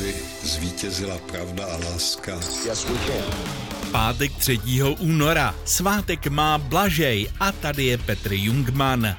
aby 0.00 0.14
zvítězila 0.42 1.18
pravda 1.18 1.64
a 1.64 1.76
láska. 1.76 2.32
Yes, 2.66 2.84
we 2.84 2.94
can. 3.06 3.22
Pátek 3.92 4.32
3. 4.36 4.60
února. 4.98 5.54
Svátek 5.64 6.26
má 6.26 6.58
Blažej 6.58 7.30
a 7.40 7.52
tady 7.52 7.84
je 7.84 7.98
Petr 7.98 8.32
Jungman. 8.32 9.16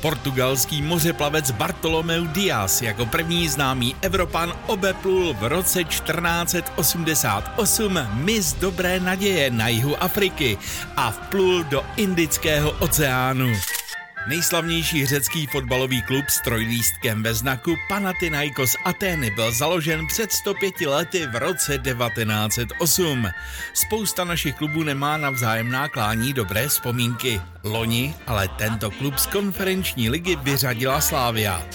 Portugalský 0.00 0.82
mořeplavec 0.82 1.50
Bartolomeu 1.50 2.26
Diaz 2.26 2.82
jako 2.82 3.06
první 3.06 3.48
známý 3.48 3.96
Evropan 4.02 4.52
obeplul 4.66 5.34
v 5.34 5.48
roce 5.48 5.84
1488 5.84 8.08
mis 8.12 8.52
Dobré 8.52 9.00
naděje 9.00 9.50
na 9.50 9.68
jihu 9.68 10.02
Afriky 10.02 10.58
a 10.96 11.10
vplul 11.10 11.64
do 11.64 11.84
Indického 11.96 12.70
oceánu. 12.70 13.52
Nejslavnější 14.28 15.06
řecký 15.06 15.46
fotbalový 15.46 16.02
klub 16.02 16.28
s 16.28 16.40
trojlístkem 16.40 17.22
ve 17.22 17.34
znaku 17.34 17.76
Panathinaikos 17.88 18.76
Atény 18.84 19.30
byl 19.30 19.52
založen 19.52 20.06
před 20.06 20.32
105 20.32 20.80
lety 20.80 21.26
v 21.26 21.36
roce 21.36 21.78
1908. 21.78 23.28
Spousta 23.74 24.24
našich 24.24 24.54
klubů 24.54 24.82
nemá 24.82 25.16
na 25.16 25.30
vzájemná 25.30 25.88
klání 25.88 26.32
dobré 26.32 26.68
vzpomínky. 26.68 27.40
Loni 27.64 28.14
ale 28.26 28.48
tento 28.48 28.90
klub 28.90 29.18
z 29.18 29.26
konferenční 29.26 30.10
ligy 30.10 30.36
vyřadila 30.36 31.00
Slávia. 31.00 31.66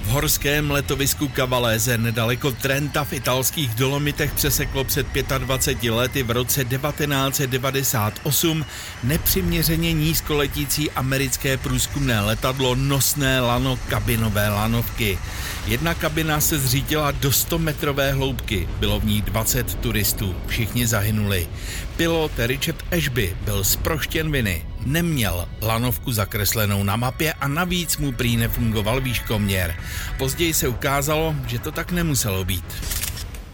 V 0.00 0.06
horském 0.06 0.70
letovisku 0.70 1.28
Cavallese 1.28 1.98
nedaleko 1.98 2.52
Trenta 2.52 3.04
v 3.04 3.12
italských 3.12 3.74
Dolomitech 3.74 4.32
přeseklo 4.32 4.84
před 4.84 5.06
25 5.38 5.90
lety 5.90 6.22
v 6.22 6.30
roce 6.30 6.64
1998 6.64 8.64
nepřiměřeně 9.02 9.92
nízkoletící 9.92 10.90
americké 10.90 11.56
průzkumné 11.56 12.20
letadlo 12.20 12.74
nosné 12.74 13.40
lano 13.40 13.78
kabinové 13.88 14.48
lanovky. 14.48 15.18
Jedna 15.66 15.94
kabina 15.94 16.40
se 16.40 16.58
zřítila 16.58 17.10
do 17.10 17.32
100 17.32 17.58
metrové 17.58 18.12
hloubky, 18.12 18.68
bylo 18.78 19.00
v 19.00 19.04
ní 19.04 19.22
20 19.22 19.74
turistů, 19.74 20.36
všichni 20.46 20.86
zahynuli. 20.86 21.48
Pilot 21.96 22.32
Richard 22.38 22.84
Ashby 22.96 23.36
byl 23.44 23.64
zproštěn 23.64 24.32
viny, 24.32 24.64
neměl 24.86 25.48
lanovku 25.62 26.12
zakreslenou 26.12 26.82
na 26.82 26.96
mapě 26.96 27.32
a 27.32 27.48
navíc 27.48 27.96
mu 27.96 28.12
prý 28.12 28.36
nefungoval 28.36 29.00
výškoměr. 29.00 29.74
Později 30.18 30.54
se 30.54 30.68
ukázalo, 30.68 31.34
že 31.46 31.58
to 31.58 31.72
tak 31.72 31.92
nemuselo 31.92 32.44
být. 32.44 32.64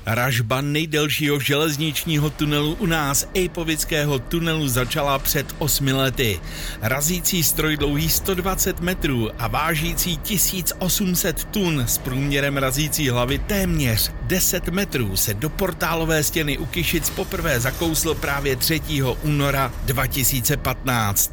Ražba 0.07 0.61
nejdelšího 0.61 1.41
železničního 1.41 2.31
tunelu 2.31 2.77
u 2.81 2.87
nás, 2.87 3.29
Ejpovického 3.35 4.19
tunelu, 4.19 4.69
začala 4.69 5.19
před 5.19 5.47
osmi 5.59 5.93
lety. 5.93 6.41
Razící 6.83 7.43
stroj 7.43 7.77
dlouhý 7.77 8.09
120 8.09 8.81
metrů 8.81 9.31
a 9.39 9.49
vážící 9.49 10.17
1800 10.17 11.45
tun 11.45 11.85
s 11.87 11.99
průměrem 11.99 12.57
razící 12.57 13.09
hlavy 13.09 13.39
téměř 13.39 14.13
10 14.23 14.69
metrů 14.69 15.17
se 15.17 15.35
do 15.35 15.51
portálové 15.51 16.25
stěny 16.25 16.59
u 16.59 16.67
Kyšic 16.67 17.11
poprvé 17.11 17.61
zakousl 17.61 18.15
právě 18.15 18.57
3. 18.57 18.81
února 19.23 19.73
2015. 19.85 21.33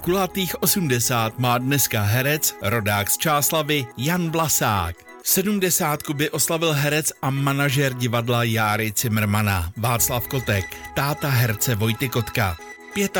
Kulatých 0.00 0.62
80 0.62 1.38
má 1.38 1.58
dneska 1.58 2.02
herec, 2.02 2.54
rodák 2.62 3.10
z 3.10 3.18
Čáslavy 3.18 3.86
Jan 3.96 4.30
Vlasák. 4.30 5.09
70 5.22 6.10
by 6.14 6.30
oslavil 6.30 6.72
herec 6.72 7.12
a 7.22 7.30
manažer 7.30 7.94
divadla 7.94 8.44
Járy 8.44 8.92
Cimrmana 8.92 9.72
Václav 9.76 10.28
Kotek, 10.28 10.76
táta 10.94 11.28
herce 11.28 11.74
Vojty 11.74 12.08
Kotka. 12.08 12.56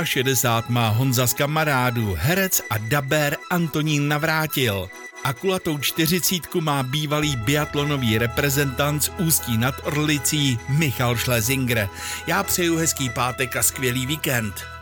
65 0.04 0.68
má 0.68 0.88
Honza 0.88 1.26
z 1.26 1.34
kamarádů, 1.34 2.16
herec 2.18 2.62
a 2.70 2.78
daber 2.78 3.36
Antonín 3.50 4.08
Navrátil. 4.08 4.88
A 5.24 5.32
kulatou 5.32 5.78
čtyřicítku 5.78 6.60
má 6.60 6.82
bývalý 6.82 7.36
biatlonový 7.36 8.18
reprezentant 8.18 9.02
z 9.04 9.12
Ústí 9.18 9.56
nad 9.56 9.74
Orlicí 9.84 10.58
Michal 10.68 11.16
Schlesinger. 11.16 11.88
Já 12.26 12.42
přeju 12.42 12.76
hezký 12.76 13.10
pátek 13.10 13.56
a 13.56 13.62
skvělý 13.62 14.06
víkend. 14.06 14.79